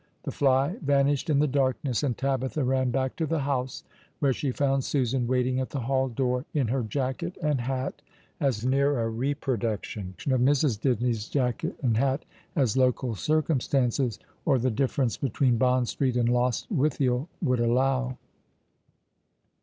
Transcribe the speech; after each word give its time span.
The 0.23 0.31
fly 0.31 0.77
vanished 0.81 1.29
in 1.29 1.37
the 1.37 1.45
darkness, 1.45 2.01
and 2.01 2.17
Tabitha 2.17 2.63
ran 2.63 2.89
back 2.89 3.15
to 3.17 3.27
the 3.27 3.41
house, 3.41 3.83
where 4.17 4.33
she 4.33 4.51
found 4.51 4.83
Susan 4.83 5.27
waiting 5.27 5.59
at 5.59 5.69
the 5.69 5.81
hall 5.81 6.09
door 6.09 6.43
in 6.55 6.69
her 6.69 6.81
jacket 6.81 7.37
and 7.39 7.61
hat, 7.61 8.01
as 8.39 8.65
near 8.65 8.99
a 8.99 9.07
reproduction 9.07 10.15
of 10.31 10.41
Mrs. 10.41 10.81
Disney's 10.81 11.29
jacket 11.29 11.75
and 11.83 11.97
hat 11.97 12.25
as 12.55 12.75
local 12.75 13.13
circumstances— 13.13 14.17
or 14.47 14.57
the 14.57 14.71
difference 14.71 15.17
between 15.17 15.59
Bond 15.59 15.87
Street 15.87 16.17
and 16.17 16.29
Lostwithiel— 16.29 17.29
would 17.43 17.59
allow. 17.59 18.17